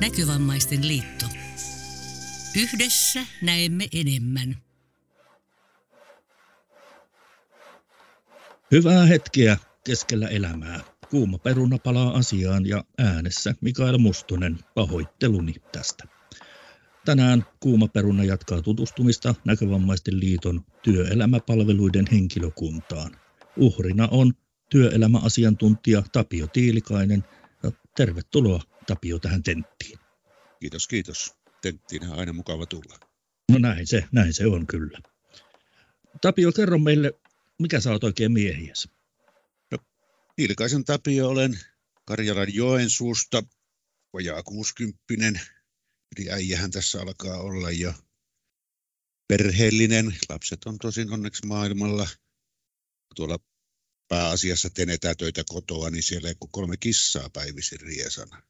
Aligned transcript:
Näkövammaisten 0.00 0.88
liitto. 0.88 1.26
Yhdessä 2.56 3.20
näemme 3.42 3.88
enemmän. 3.92 4.56
Hyvää 8.70 9.06
hetkeä 9.06 9.56
keskellä 9.84 10.28
elämää. 10.28 10.80
Kuuma 11.10 11.38
peruna 11.38 11.78
palaa 11.78 12.16
asiaan 12.16 12.66
ja 12.66 12.84
äänessä 12.98 13.54
Mikael 13.60 13.98
Mustonen 13.98 14.58
pahoitteluni 14.74 15.54
tästä. 15.72 16.04
Tänään 17.04 17.44
Kuuma 17.60 17.88
peruna 17.88 18.24
jatkaa 18.24 18.62
tutustumista 18.62 19.34
Näkövammaisten 19.44 20.20
liiton 20.20 20.64
työelämäpalveluiden 20.82 22.04
henkilökuntaan. 22.12 23.16
Uhrina 23.56 24.08
on 24.10 24.32
työelämäasiantuntija 24.70 26.02
Tapio 26.12 26.46
Tiilikainen. 26.46 27.24
Tervetuloa 27.96 28.62
Tapio 28.88 29.18
tähän 29.18 29.42
tenttiin. 29.42 29.98
Kiitos, 30.60 30.88
kiitos. 30.88 31.34
Tenttiin 31.62 32.10
on 32.10 32.18
aina 32.18 32.32
mukava 32.32 32.66
tulla. 32.66 32.98
No 33.52 33.58
näin 33.58 33.86
se, 33.86 34.04
näin 34.12 34.34
se 34.34 34.46
on 34.46 34.66
kyllä. 34.66 34.98
Tapio, 36.20 36.52
kerro 36.52 36.78
meille, 36.78 37.12
mikä 37.58 37.80
sä 37.80 37.90
oot 37.90 38.04
oikein 38.04 38.32
miehiäsi? 38.32 38.88
No, 39.70 39.78
Tiilikaisen 40.36 40.84
Tapio 40.84 41.28
olen 41.28 41.60
Karjalan 42.04 42.54
Joensuusta, 42.54 43.42
vajaa 44.12 44.42
60 44.42 45.40
Eli 46.16 46.30
äijähän 46.30 46.70
tässä 46.70 47.00
alkaa 47.00 47.38
olla 47.38 47.70
jo 47.70 47.94
perheellinen. 49.28 50.16
Lapset 50.28 50.64
on 50.64 50.78
tosin 50.78 51.12
onneksi 51.12 51.46
maailmalla. 51.46 52.08
Tuolla 53.16 53.38
pääasiassa 54.08 54.70
tenetään 54.70 55.16
töitä 55.16 55.42
kotoa, 55.48 55.90
niin 55.90 56.02
siellä 56.02 56.28
ei 56.28 56.34
kuin 56.34 56.52
kolme 56.52 56.76
kissaa 56.76 57.30
päivisin 57.30 57.80
riesana. 57.80 58.42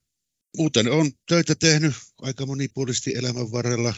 Muuten 0.56 0.90
on 0.90 1.12
töitä 1.28 1.54
tehnyt 1.54 1.94
aika 2.22 2.46
monipuolisesti 2.46 3.14
elämän 3.14 3.52
varrella. 3.52 3.94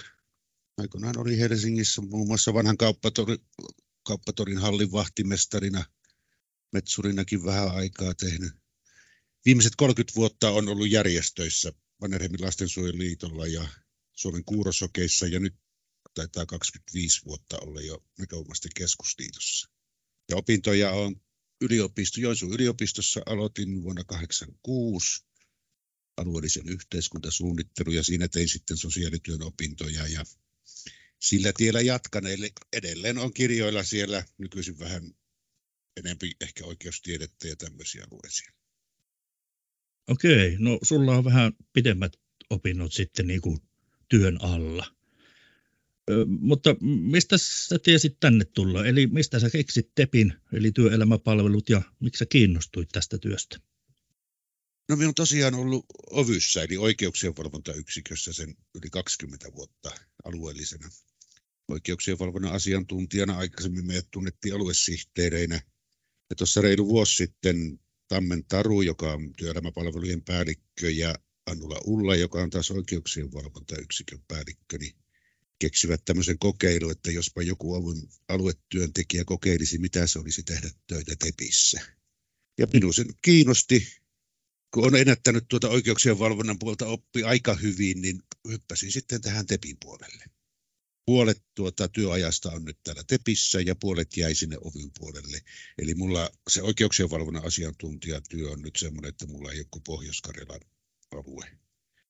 Aikoinaan 0.79 1.19
oli 1.19 1.39
Helsingissä 1.39 2.03
muun 2.03 2.27
muassa 2.27 2.55
vanhan 2.55 2.77
kauppatorin, 2.77 3.39
kauppatorin 4.03 4.59
hallin 4.59 4.93
vahtimestarina, 4.93 5.85
metsurinakin 6.73 7.45
vähän 7.45 7.71
aikaa 7.71 8.15
tehnyt. 8.15 8.53
Viimeiset 9.45 9.77
30 9.77 10.17
vuotta 10.17 10.51
on 10.51 10.69
ollut 10.69 10.91
järjestöissä 10.91 11.73
Mannerheimin 12.01 12.43
lastensuojeluliitolla 12.43 13.47
ja 13.47 13.69
Suomen 14.13 14.45
kuurosokeissa 14.45 15.27
ja 15.27 15.41
nyt 15.41 15.55
taitaa 16.15 16.47
25 16.47 17.25
vuotta 17.25 17.59
olla 17.59 17.81
jo 17.81 18.05
näkökulmasten 18.19 18.71
keskusliitossa. 18.77 19.69
Ja 20.31 20.37
opintoja 20.37 20.91
on 20.91 21.17
yliopisto, 21.61 22.21
Joensuun 22.21 22.53
yliopistossa 22.53 23.21
aloitin 23.27 23.83
vuonna 23.83 24.05
1986 24.05 25.30
alueellisen 26.21 26.69
yhteiskuntasuunnittelun 26.69 27.95
ja 27.95 28.03
siinä 28.03 28.29
tein 28.29 28.49
sitten 28.49 28.77
sosiaalityön 28.77 29.43
opintoja 29.43 30.07
ja 30.07 30.25
sillä 31.19 31.53
tiellä 31.57 31.81
jatkan. 31.81 32.27
Eli 32.27 32.53
edelleen 32.73 33.19
on 33.19 33.33
kirjoilla 33.33 33.83
siellä 33.83 34.25
nykyisin 34.39 34.79
vähän 34.79 35.15
enempi 35.97 36.33
ehkä 36.41 36.65
oikeustiedettä 36.65 37.49
ja 37.49 37.57
tämmöisiä 37.57 38.07
luen. 38.11 38.61
Okei, 40.09 40.57
no 40.59 40.79
sulla 40.83 41.17
on 41.17 41.25
vähän 41.25 41.53
pidemmät 41.73 42.17
opinnot 42.51 42.93
sitten 42.93 43.27
niin 43.27 43.41
kuin 43.41 43.59
työn 44.09 44.39
alla. 44.41 44.87
Ö, 46.11 46.27
mutta 46.27 46.77
mistä 46.81 47.39
sä 47.39 47.79
tiesit 47.79 48.17
tänne 48.21 48.45
tulla? 48.45 48.87
Eli 48.87 49.07
mistä 49.07 49.41
sä 49.41 49.51
keksit 49.51 49.91
TEPin, 49.95 50.35
eli 50.53 50.73
työelämäpalvelut, 50.73 51.69
ja 51.69 51.83
miksi 52.01 52.19
sä 52.19 52.27
kiinnostuit 52.27 52.89
tästä 52.93 53.19
työstä? 53.19 53.70
No 54.91 54.97
minä 54.97 55.07
olen 55.07 55.15
tosiaan 55.15 55.55
ollut 55.55 55.87
Ovyssä, 56.11 56.63
eli 56.63 56.77
oikeuksien 56.77 57.37
valvontayksikössä 57.37 58.33
sen 58.33 58.57
yli 58.75 58.91
20 58.91 59.53
vuotta 59.53 59.91
alueellisena 60.25 60.91
oikeuksien 61.69 62.19
valvonnan 62.19 62.53
asiantuntijana. 62.53 63.39
Aikaisemmin 63.39 63.87
meidät 63.87 64.09
tunnettiin 64.11 64.55
aluesihteereinä. 64.55 65.61
Ja 66.31 66.37
tuossa 66.37 66.61
reilu 66.61 66.89
vuosi 66.89 67.17
sitten 67.17 67.81
Tammen 68.09 68.45
Taru, 68.45 68.83
joka 68.83 69.13
on 69.13 69.33
työelämäpalvelujen 69.33 70.23
päällikkö, 70.23 70.91
ja 70.91 71.15
Annula 71.47 71.81
Ulla, 71.85 72.17
joka 72.17 72.43
on 72.43 72.51
taas 72.51 72.71
oikeuksien 72.71 73.33
valvontayksikön 73.33 74.21
päällikkö, 74.29 74.79
niin 74.79 74.97
keksivät 75.59 76.05
tämmöisen 76.05 76.39
kokeilun, 76.39 76.93
että 76.93 77.11
jospa 77.11 77.43
joku 77.43 77.75
aluetyöntekijä 78.29 79.25
kokeilisi, 79.25 79.79
mitä 79.79 80.07
se 80.07 80.19
olisi 80.19 80.43
tehdä 80.43 80.71
töitä 80.87 81.17
tepissä. 81.17 81.81
Ja 82.59 82.67
minun 82.73 82.95
sen 82.95 83.07
kiinnosti, 83.23 84.00
kun 84.75 84.87
on 84.87 84.97
ennättänyt 84.97 85.45
tuota 85.49 85.69
oikeuksien 85.69 86.19
valvonnan 86.19 86.59
puolta 86.59 86.87
oppi 86.87 87.23
aika 87.23 87.55
hyvin, 87.55 88.03
niin 88.03 88.23
hyppäsin 88.49 88.93
sitten 88.93 89.21
tähän 89.21 89.47
tepin 89.47 89.77
puolelle 89.85 90.25
puolet 91.11 91.45
tuota 91.55 91.89
työajasta 91.89 92.51
on 92.51 92.65
nyt 92.65 92.79
täällä 92.83 93.03
Tepissä 93.07 93.61
ja 93.61 93.75
puolet 93.75 94.17
jäi 94.17 94.35
sinne 94.35 94.57
ovin 94.61 94.91
puolelle. 94.99 95.41
Eli 95.79 95.95
mulla 95.95 96.31
se 96.51 96.63
oikeuksien 96.63 97.11
valvonnan 97.11 97.47
asiantuntijatyö 97.47 98.51
on 98.51 98.63
nyt 98.63 98.77
semmoinen, 98.77 99.09
että 99.09 99.27
mulla 99.27 99.53
ei 99.53 99.61
ole 99.61 99.83
Pohjois-Karjalan 99.87 100.61
alue. 101.11 101.59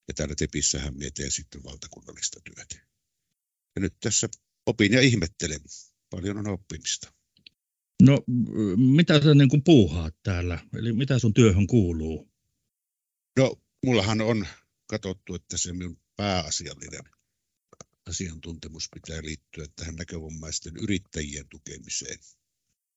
Ja 0.09 0.15
täällä 0.15 0.34
Tepissähän 0.34 0.97
mietin 0.97 1.31
sitten 1.31 1.65
valtakunnallista 1.65 2.41
työtä. 2.44 2.87
Ja 3.77 3.81
nyt 3.81 3.94
tässä 4.00 4.28
opin 4.66 4.92
ja 4.92 5.00
ihmettelen. 5.00 5.60
Paljon 6.10 6.38
on 6.38 6.48
oppimista. 6.48 7.12
No, 8.03 8.25
mitä 8.77 9.22
sä 9.22 9.34
niin 9.34 9.48
kuin 9.48 9.65
puuhaat 9.65 10.15
täällä? 10.22 10.59
Eli 10.75 10.92
mitä 10.92 11.19
sun 11.19 11.34
työhön 11.34 11.66
kuuluu? 11.66 12.29
No, 13.38 13.62
mullahan 13.86 14.20
on 14.20 14.46
katsottu, 14.86 15.34
että 15.34 15.56
se 15.56 15.72
minun 15.72 16.00
pääasiallinen 16.16 17.04
asiantuntemus 18.08 18.88
pitää 18.94 19.22
liittyä 19.22 19.66
tähän 19.76 19.96
näkövammaisten 19.96 20.76
yrittäjien 20.76 21.48
tukemiseen. 21.48 22.18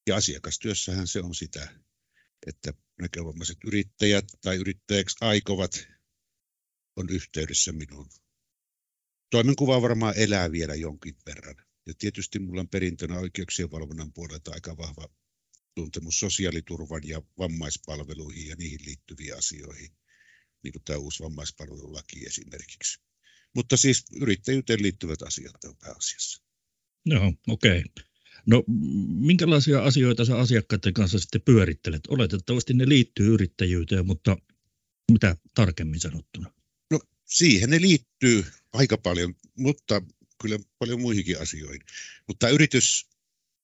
Ja 0.07 0.15
asiakastyössähän 0.15 1.07
se 1.07 1.19
on 1.19 1.35
sitä, 1.35 1.79
että 2.47 2.73
näkövammaiset 3.01 3.57
yrittäjät 3.65 4.25
tai 4.41 4.55
yrittäjäksi 4.55 5.17
aikovat 5.21 5.87
on 6.95 7.09
yhteydessä 7.09 7.71
minuun. 7.71 8.09
Toimenkuva 9.29 9.81
varmaan 9.81 10.13
elää 10.17 10.51
vielä 10.51 10.75
jonkin 10.75 11.15
verran. 11.25 11.55
Ja 11.85 11.93
tietysti 11.97 12.39
minulla 12.39 12.61
on 12.61 12.69
perintönä 12.69 13.19
oikeuksien 13.19 13.71
valvonnan 13.71 14.13
puolelta 14.13 14.51
aika 14.51 14.77
vahva 14.77 15.09
tuntemus 15.75 16.19
sosiaaliturvan 16.19 17.01
ja 17.07 17.21
vammaispalveluihin 17.37 18.47
ja 18.47 18.55
niihin 18.55 18.85
liittyviin 18.85 19.37
asioihin, 19.37 19.91
niin 20.63 20.71
kuin 20.71 20.83
tämä 20.85 20.99
uusi 20.99 21.23
vammaispalvelulaki 21.23 22.25
esimerkiksi. 22.25 22.99
Mutta 23.55 23.77
siis 23.77 24.05
yrittäjyyteen 24.21 24.81
liittyvät 24.81 25.21
asiat 25.21 25.63
on 25.63 25.77
pääasiassa. 25.77 26.43
Joo, 27.05 27.33
okei. 27.47 27.79
Okay. 27.79 28.05
No 28.45 28.63
minkälaisia 29.07 29.83
asioita 29.83 30.25
sä 30.25 30.37
asiakkaiden 30.37 30.93
kanssa 30.93 31.19
sitten 31.19 31.41
pyörittelet? 31.41 32.01
Oletettavasti 32.07 32.73
ne 32.73 32.89
liittyy 32.89 33.33
yrittäjyyteen, 33.33 34.05
mutta 34.05 34.37
mitä 35.11 35.37
tarkemmin 35.55 35.99
sanottuna? 35.99 36.53
No 36.91 36.99
siihen 37.25 37.69
ne 37.69 37.81
liittyy 37.81 38.45
aika 38.73 38.97
paljon, 38.97 39.35
mutta 39.57 40.01
kyllä 40.41 40.59
paljon 40.79 41.01
muihinkin 41.01 41.41
asioihin. 41.41 41.81
Mutta 42.27 42.49
yritys, 42.49 43.07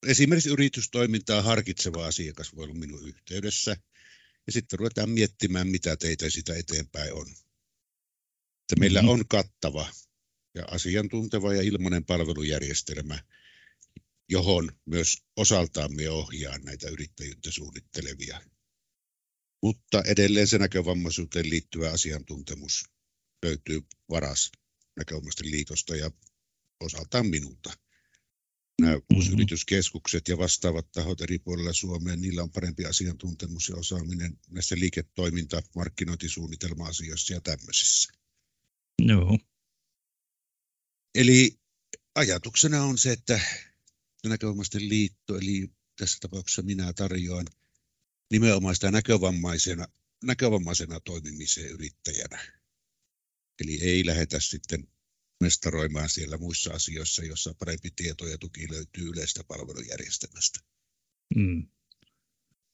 esimerkiksi 0.07 0.49
yritystoimintaa 0.49 1.41
harkitseva 1.41 2.07
asiakas 2.07 2.55
voi 2.55 2.63
olla 2.63 2.73
minun 2.73 3.07
yhteydessä. 3.07 3.77
Ja 4.49 4.53
sitten 4.53 4.79
ruvetaan 4.79 5.09
miettimään, 5.09 5.67
mitä 5.67 5.97
teitä 5.97 6.29
sitä 6.29 6.55
eteenpäin 6.55 7.13
on 7.13 7.27
että 8.69 8.79
meillä 8.79 9.01
mm-hmm. 9.01 9.09
on 9.09 9.27
kattava 9.27 9.91
ja 10.55 10.65
asiantunteva 10.71 11.53
ja 11.53 11.61
ilmainen 11.61 12.05
palvelujärjestelmä, 12.05 13.23
johon 14.29 14.71
myös 14.85 15.23
osaltaan 15.35 15.95
me 15.95 16.09
ohjaa 16.09 16.57
näitä 16.57 16.89
yrittäjyyttä 16.89 17.51
suunnittelevia. 17.51 18.41
Mutta 19.63 20.03
edelleen 20.05 20.47
se 20.47 20.57
näkövammaisuuteen 20.57 21.49
liittyvä 21.49 21.91
asiantuntemus 21.91 22.83
löytyy 23.45 23.81
varas 24.09 24.51
näkövammaisten 24.95 25.51
liitosta 25.51 25.95
ja 25.95 26.11
osaltaan 26.79 27.27
minulta. 27.27 27.73
Nämä 28.79 28.99
yrityskeskukset 29.33 30.27
ja 30.27 30.37
vastaavat 30.37 30.91
tahot 30.91 31.21
eri 31.21 31.39
puolilla 31.39 31.73
Suomea, 31.73 32.15
niillä 32.15 32.43
on 32.43 32.51
parempi 32.51 32.85
asiantuntemus 32.85 33.69
ja 33.69 33.75
osaaminen 33.75 34.39
näissä 34.49 34.75
liiketoiminta-, 34.75 35.61
markkinointisuunnitelma-asioissa 35.75 37.33
ja 37.33 37.41
tämmöisissä. 37.41 38.13
Joo. 39.01 39.39
Eli 41.15 41.59
ajatuksena 42.15 42.83
on 42.83 42.97
se, 42.97 43.11
että 43.11 43.39
näkövammaisten 44.25 44.89
liitto, 44.89 45.37
eli 45.37 45.71
tässä 45.95 46.17
tapauksessa 46.21 46.61
minä 46.61 46.93
tarjoan 46.93 47.45
nimenomaan 48.31 48.75
sitä 48.75 48.91
näkövammaisena, 48.91 49.87
näkövammaisena 50.23 50.99
toimimiseen 50.99 51.69
yrittäjänä. 51.69 52.59
Eli 53.61 53.79
ei 53.81 54.05
lähetä 54.05 54.39
sitten 54.39 54.87
mestaroimaan 55.39 56.09
siellä 56.09 56.37
muissa 56.37 56.73
asioissa, 56.73 57.23
jossa 57.23 57.53
parempi 57.53 57.91
tieto 57.95 58.27
ja 58.27 58.37
tuki 58.37 58.71
löytyy 58.71 59.09
yleistä 59.09 59.43
palvelujärjestelmästä. 59.43 60.59
Mm. 61.35 61.67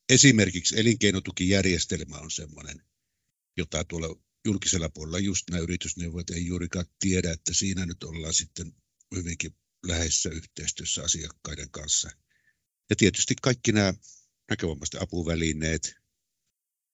Esimerkiksi 0.09 0.79
elinkeinotukijärjestelmä 0.79 2.17
on 2.17 2.31
sellainen, 2.31 2.81
jota 3.57 3.83
tuolla 3.83 4.21
julkisella 4.45 4.89
puolella 4.89 5.19
just 5.19 5.49
nämä 5.49 5.63
yritysneuvot 5.63 6.29
ei 6.29 6.45
juurikaan 6.45 6.85
tiedä, 6.99 7.31
että 7.31 7.53
siinä 7.53 7.85
nyt 7.85 8.03
ollaan 8.03 8.33
sitten 8.33 8.73
hyvinkin 9.15 9.55
läheisessä 9.85 10.29
yhteistyössä 10.29 11.03
asiakkaiden 11.03 11.71
kanssa. 11.71 12.09
Ja 12.89 12.95
tietysti 12.95 13.35
kaikki 13.41 13.71
nämä 13.71 13.93
näkövammaisten 14.49 15.01
apuvälineet, 15.01 15.95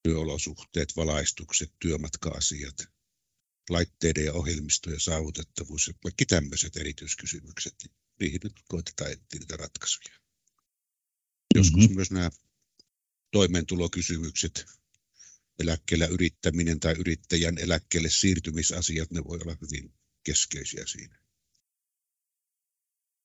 työolosuhteet, 0.04 0.96
valaistukset, 0.96 1.74
työmatka-asiat, 1.80 2.76
laitteiden 3.72 4.26
ja 4.26 4.34
ohjelmistojen 4.34 5.00
saavutettavuus 5.00 5.88
ja 5.88 5.94
kaikki 6.04 6.26
tämmöiset 6.26 6.78
erityiskysymykset, 6.78 7.76
niin 7.84 7.92
niihin 8.20 8.40
nyt 8.44 8.54
koitetaan 8.68 9.12
etsiä 9.12 9.40
niitä 9.40 9.58
ratkaisuja. 9.58 10.16
Joskus 11.56 11.82
mm-hmm. 11.82 11.96
myös 11.96 12.12
nämä 12.12 12.32
toimeentulokysymykset, 13.32 14.66
eläkkeellä 15.60 16.06
yrittäminen 16.06 16.80
tai 16.80 16.96
yrittäjän 17.00 17.58
eläkkeelle 17.58 18.10
siirtymisasiat, 18.10 19.12
ne 19.12 19.24
voi 19.24 19.40
olla 19.42 19.58
hyvin 19.62 19.94
keskeisiä 20.24 20.84
siinä. 20.86 21.22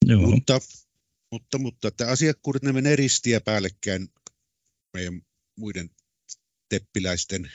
Joo. 0.07 0.21
Mutta, 0.21 0.61
mutta, 1.33 1.59
mutta 1.59 1.89
että 1.89 2.11
asiakkuudet 2.11 2.63
ne 2.63 2.73
menee 2.73 2.97
ristiä 2.97 3.41
päällekkäin 3.41 4.09
meidän 4.95 5.23
muiden 5.57 5.91
teppiläisten 6.69 7.53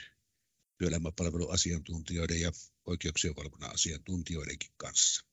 työelämäpalveluasiantuntijoiden 0.78 2.40
ja 2.40 2.52
oikeuksien 2.86 3.36
valvonnan 3.36 3.74
asiantuntijoidenkin 3.74 4.72
kanssa. 4.76 5.26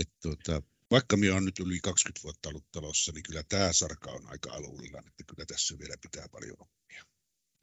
Et 0.00 0.10
tuota, 0.22 0.62
vaikka 0.90 1.16
minä 1.16 1.32
olen 1.32 1.44
nyt 1.44 1.58
yli 1.58 1.80
20 1.80 2.22
vuotta 2.22 2.48
ollut 2.48 2.72
talossa, 2.72 3.12
niin 3.12 3.22
kyllä 3.22 3.42
tämä 3.48 3.72
sarka 3.72 4.10
on 4.10 4.26
aika 4.26 4.52
alulla, 4.52 4.98
että 4.98 5.24
kyllä 5.26 5.46
tässä 5.46 5.78
vielä 5.78 5.94
pitää 6.02 6.28
paljon 6.28 6.56
oppia. 6.60 7.04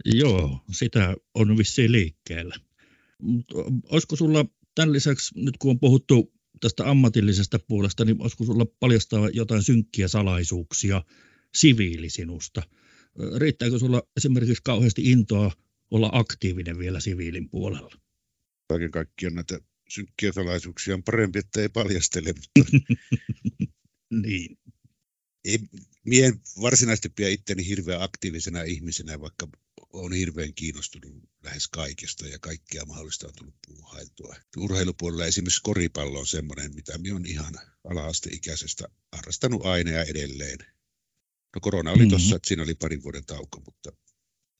Joo, 0.05 0.59
sitä 0.71 1.15
on 1.33 1.57
vissiin 1.57 1.91
liikkeellä. 1.91 2.55
Olisiko 3.83 4.15
sulla 4.15 4.45
tämän 4.75 4.93
lisäksi, 4.93 5.39
nyt 5.39 5.57
kun 5.57 5.71
on 5.71 5.79
puhuttu 5.79 6.33
tästä 6.59 6.89
ammatillisesta 6.89 7.59
puolesta, 7.59 8.05
niin 8.05 8.21
olisiko 8.21 8.45
sulla 8.45 8.65
paljastaa 8.65 9.29
jotain 9.29 9.63
synkkiä 9.63 10.07
salaisuuksia 10.07 11.03
siviilisinusta? 11.55 12.63
Riittääkö 13.37 13.79
sulla 13.79 14.03
esimerkiksi 14.17 14.61
kauheasti 14.63 15.11
intoa 15.11 15.51
olla 15.91 16.09
aktiivinen 16.13 16.77
vielä 16.77 16.99
siviilin 16.99 17.49
puolella? 17.49 17.95
Kaiken 18.71 18.91
kaikkiaan 18.91 19.35
näitä 19.35 19.59
synkkiä 19.89 20.31
salaisuuksia 20.31 20.95
on 20.95 21.03
parempi, 21.03 21.39
että 21.39 21.61
ei 21.61 21.69
paljastele. 21.69 22.33
Mutta 22.33 22.77
niin. 24.23 24.57
Ei, 25.45 25.59
mie 26.05 26.25
en 26.25 26.41
varsinaisesti 26.61 27.09
pidä 27.09 27.29
itteni 27.29 27.67
hirveän 27.67 28.01
aktiivisena 28.01 28.63
ihmisenä, 28.63 29.19
vaikka 29.19 29.47
on 29.93 30.13
hirveän 30.13 30.53
kiinnostunut 30.53 31.29
lähes 31.43 31.67
kaikesta 31.67 32.27
ja 32.27 32.39
kaikkea 32.39 32.85
mahdollista 32.85 33.27
on 33.27 33.33
tullut 33.37 33.55
puuhailtua. 33.67 34.35
Urheilupuolella 34.57 35.25
esimerkiksi 35.25 35.61
koripallo 35.63 36.19
on 36.19 36.27
semmoinen, 36.27 36.75
mitä 36.75 36.97
minä 36.97 37.15
olen 37.15 37.25
ihan 37.25 37.53
ala-asteikäisestä 37.83 38.87
harrastanut 39.11 39.65
aina 39.65 39.91
ja 39.91 40.03
edelleen. 40.03 40.57
No 41.55 41.61
korona 41.61 41.91
oli 41.91 41.97
mm-hmm. 41.97 42.09
tuossa, 42.09 42.35
että 42.35 42.47
siinä 42.47 42.63
oli 42.63 42.75
parin 42.75 43.03
vuoden 43.03 43.25
tauko, 43.25 43.61
mutta 43.65 43.91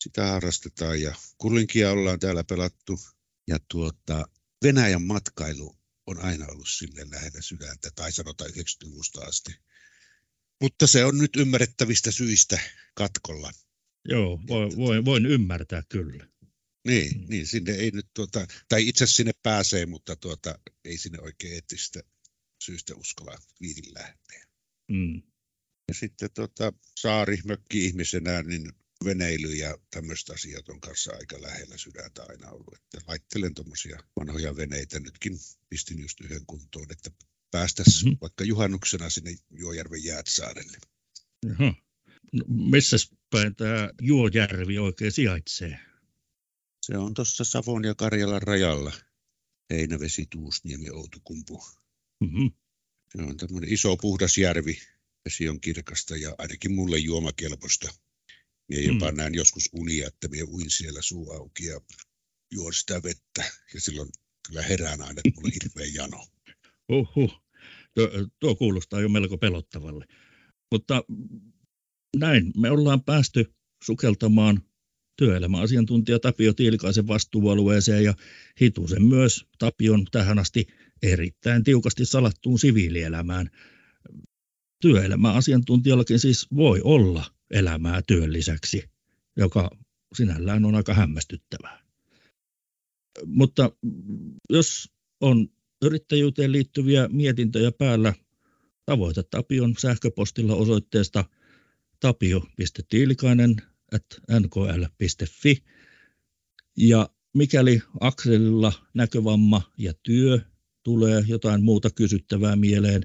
sitä 0.04 0.26
harrastetaan 0.28 1.02
ja 1.02 1.16
kullinkia 1.38 1.92
ollaan 1.92 2.20
täällä 2.20 2.44
pelattu. 2.44 3.00
Ja 3.48 3.58
tuota, 3.72 4.26
Venäjän 4.64 5.02
matkailu 5.02 5.76
on 6.08 6.20
aina 6.20 6.46
ollut 6.48 6.70
sille 6.70 7.10
lähellä 7.12 7.42
sydäntä, 7.42 7.90
tai 7.96 8.12
sanotaan 8.12 8.50
90-luvusta 8.50 9.22
asti. 9.22 9.56
Mutta 10.62 10.88
se 10.88 11.06
on 11.06 11.18
nyt 11.18 11.36
ymmärrettävistä 11.36 12.12
syistä 12.12 12.60
katkolla. 12.96 13.52
Joo, 14.06 14.40
voin, 14.48 14.78
voin, 14.78 15.06
voin 15.06 15.26
ymmärtää 15.26 15.84
kyllä. 15.90 16.28
Niin, 16.88 17.22
mm. 17.22 17.26
niin, 17.30 17.48
sinne 17.48 17.72
ei 17.72 17.92
nyt 17.92 18.08
tuota, 18.14 18.48
tai 18.70 18.88
itse 18.88 19.08
sinne 19.08 19.32
pääsee, 19.44 19.86
mutta 19.86 20.16
tuota, 20.16 20.60
ei 20.86 20.98
sinne 20.98 21.20
oikein 21.22 21.54
eettistä 21.54 22.04
syystä 22.64 22.96
uskalla 22.96 23.38
viitin 23.62 23.94
lähteä. 23.94 24.46
Mm. 24.92 25.22
Ja 25.88 25.94
sitten 25.94 26.30
tuota, 26.34 26.74
saari 27.00 27.38
mökki-ihmisenä, 27.46 28.44
niin 28.44 28.72
veneily 29.06 29.54
ja 29.54 29.78
tämmöiset 29.92 30.30
asiat 30.30 30.70
on 30.70 30.82
kanssa 30.82 31.12
aika 31.12 31.42
lähellä 31.42 31.78
sydäntä 31.78 32.24
aina 32.30 32.50
ollut. 32.50 32.76
Että 32.76 33.02
laittelen 33.08 33.54
tuommoisia 33.54 34.00
vanhoja 34.20 34.56
veneitä. 34.56 35.00
Nytkin 35.00 35.38
pistin 35.70 36.00
just 36.00 36.22
yhden 36.22 36.46
kuntoon, 36.46 36.92
että 36.92 37.12
päästäisiin 37.52 38.06
mm-hmm. 38.06 38.18
vaikka 38.22 38.44
juhannuksena 38.44 39.10
sinne 39.10 39.36
Juojärven 39.50 40.04
Jäätsaarelle. 40.04 40.78
Jaha. 41.46 41.74
No, 42.34 42.46
missä 42.48 42.98
päin 43.30 43.56
tämä 43.56 43.90
Juojärvi 44.02 44.78
oikein 44.78 45.12
sijaitsee? 45.12 45.80
Se 46.86 46.98
on 46.98 47.14
tuossa 47.14 47.44
Savon 47.44 47.86
ja 47.86 47.96
Karjalan 47.96 48.42
rajalla. 48.42 48.94
Heinävesi, 49.70 50.28
Tuusniemi, 50.30 50.90
Outukumpu. 50.90 51.64
Mm-hmm. 52.24 52.52
Se 53.12 53.24
on 53.24 53.38
tämmöinen 53.38 53.74
iso 53.74 53.98
puhdas 53.98 54.38
järvi. 54.38 54.82
Vesi 55.26 55.50
on 55.50 55.62
kirkasta 55.62 56.18
ja 56.18 56.36
ainakin 56.38 56.72
mulle 56.72 56.98
juomakelpoista. 56.98 57.94
Mie 58.70 58.82
jopa 58.82 59.12
mm. 59.12 59.18
näin 59.18 59.34
joskus 59.34 59.70
unia, 59.74 60.08
että 60.08 60.28
mie 60.28 60.44
uin 60.44 60.70
siellä 60.70 61.02
suu 61.02 61.32
auki 61.32 61.66
ja 61.66 61.82
juon 62.52 62.74
sitä 62.74 63.04
vettä. 63.04 63.44
Ja 63.74 63.82
silloin 63.82 64.10
kyllä 64.48 64.62
herään 64.62 65.02
aina, 65.02 65.22
että 65.26 65.42
mulla 65.42 65.52
hirveä 65.64 65.92
jano. 65.94 66.28
Uhuh. 66.92 67.42
Tuo, 67.94 68.10
tuo 68.40 68.56
kuulostaa 68.56 69.02
jo 69.02 69.10
melko 69.10 69.38
pelottavalle. 69.38 70.06
Mutta 70.72 71.04
näin 72.18 72.52
me 72.58 72.72
ollaan 72.72 73.04
päästy 73.04 73.54
sukeltamaan 73.84 74.62
työelämäasiantuntija 75.18 76.20
Tapio 76.20 76.54
Tiilikaisen 76.54 77.08
vastuualueeseen 77.08 78.04
ja 78.04 78.14
hitusen 78.62 79.04
myös 79.04 79.46
Tapion 79.60 80.06
tähän 80.12 80.40
asti 80.40 80.68
erittäin 81.04 81.64
tiukasti 81.64 82.06
salattuun 82.06 82.60
siviilielämään. 82.60 83.50
Työelämäasiantuntijallakin 84.82 86.20
siis 86.20 86.48
voi 86.56 86.82
olla 86.84 87.26
elämää 87.52 88.02
työn 88.08 88.34
lisäksi, 88.34 88.90
joka 89.38 89.70
sinällään 90.16 90.66
on 90.66 90.76
aika 90.76 90.94
hämmästyttävää. 90.94 91.82
Mutta 93.26 93.72
jos 94.50 94.90
on 95.22 95.48
yrittäjyyteen 95.82 96.52
liittyviä 96.52 97.08
mietintöjä 97.12 97.72
päällä, 97.72 98.14
tavoita 98.86 99.24
Tapion 99.24 99.76
sähköpostilla 99.80 100.56
osoitteesta 100.56 101.26
tapio.tiilikainen 102.00 103.56
nkl.fi. 104.40 105.64
Ja 106.78 107.10
mikäli 107.34 107.82
akselilla 108.00 108.74
näkövamma 108.94 109.62
ja 109.78 109.94
työ 110.04 110.40
tulee 110.84 111.24
jotain 111.28 111.64
muuta 111.64 111.90
kysyttävää 111.90 112.56
mieleen, 112.56 113.04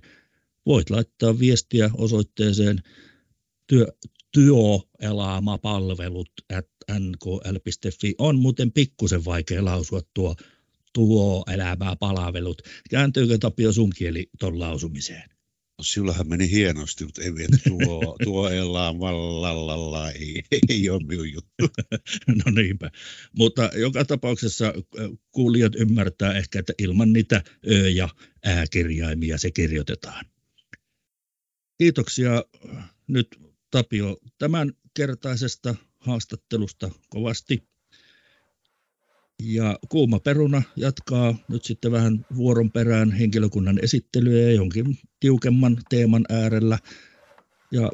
voit 0.67 0.91
laittaa 0.91 1.39
viestiä 1.39 1.91
osoitteeseen 1.95 2.83
työ, 3.67 3.87
työelämäpalvelut 4.37 6.31
at 6.57 6.67
nkl.fi. 6.99 8.15
On 8.19 8.39
muuten 8.39 8.73
pikkusen 8.73 9.25
vaikea 9.25 9.65
lausua 9.65 10.01
tuo 10.15 10.37
tuo-elämäpalvelut. 10.93 12.63
Kääntyykö 12.91 13.39
Tapio 13.39 13.73
sun 13.73 13.91
kieli 13.97 14.31
tuon 14.39 14.61
lausumiseen? 14.61 15.31
No, 15.79 15.85
sinullahan 15.85 16.29
meni 16.29 16.51
hienosti, 16.51 17.05
mutta 17.05 17.23
ei 17.23 17.35
vielä 17.35 17.59
tuo, 17.69 18.17
tuo 18.25 18.49
elämä, 18.49 20.11
ei, 20.11 20.43
ei 20.69 20.91
ole 20.91 21.05
minun 21.05 21.33
juttu. 21.33 21.65
no 22.45 22.51
niinpä. 22.51 22.91
Mutta 23.39 23.71
joka 23.75 24.05
tapauksessa 24.05 24.75
kuulijat 25.31 25.75
ymmärtää 25.75 26.39
ehkä, 26.39 26.59
että 26.59 26.73
ilman 26.79 27.13
niitä 27.13 27.43
ö- 27.71 27.91
ja 27.91 28.09
ääkirjaimia 28.45 29.39
se 29.39 29.51
kirjoitetaan. 29.51 30.25
Kiitoksia 31.79 32.45
nyt 33.09 33.46
Tapio 33.71 34.17
tämän 34.39 34.73
kertaisesta 34.95 35.75
haastattelusta 35.99 36.91
kovasti. 37.09 37.63
Ja 39.43 39.79
Kuuma 39.89 40.21
Peruna 40.21 40.63
jatkaa 40.77 41.35
nyt 41.49 41.65
sitten 41.65 41.93
vähän 41.93 42.27
vuoron 42.37 42.73
perään 42.73 43.13
henkilökunnan 43.13 43.79
esittelyä 43.83 44.41
ja 44.43 44.53
jonkin 44.53 44.99
tiukemman 45.21 45.77
teeman 45.89 46.25
äärellä. 46.29 46.79
Ja 47.71 47.91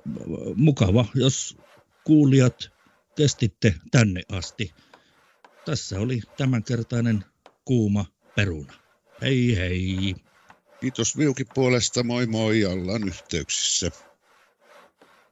mukava, 0.57 1.07
jos 1.15 1.57
kuulijat 2.05 2.71
kestitte 3.17 3.75
tänne 3.91 4.23
asti. 4.29 4.75
Tässä 5.65 6.01
oli 6.01 6.21
tämänkertainen 6.37 7.25
Kuuma 7.65 8.05
Peruna. 8.37 8.73
Hei 9.21 9.57
hei! 9.57 10.15
Kiitos 10.81 11.17
Viukin 11.17 11.47
puolesta, 11.55 12.03
moi 12.03 12.27
moi, 12.27 12.65
ollaan 12.65 13.09
yhteyksissä. 13.09 13.91